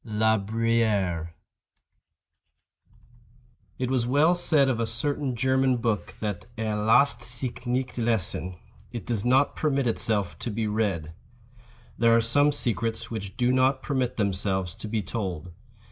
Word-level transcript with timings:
—La 0.03 0.35
Bruyère. 0.39 1.27
It 3.77 3.91
was 3.91 4.07
well 4.07 4.33
said 4.33 4.67
of 4.67 4.79
a 4.79 4.87
certain 4.87 5.35
German 5.35 5.77
book 5.77 6.15
that 6.19 6.47
"er 6.57 6.73
lasst 6.75 7.21
sich 7.21 7.67
nicht 7.67 7.99
lesen"—it 7.99 9.05
does 9.05 9.23
not 9.23 9.55
permit 9.55 9.85
itself 9.85 10.39
to 10.39 10.49
be 10.49 10.65
read. 10.65 11.13
There 11.99 12.15
are 12.15 12.19
some 12.19 12.51
secrets 12.51 13.11
which 13.11 13.37
do 13.37 13.51
not 13.51 13.83
permit 13.83 14.17
themselves 14.17 14.73
to 14.73 14.87
be 14.87 15.03
told. 15.03 15.51